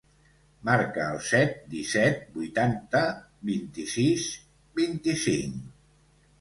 Marca 0.69 1.03
el 1.15 1.19
set, 1.27 1.53
disset, 1.73 2.25
vuitanta, 2.39 3.03
vint-i-sis, 3.53 4.27
vint-i-cinc. 4.83 5.65